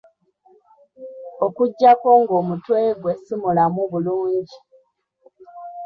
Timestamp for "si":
3.25-3.33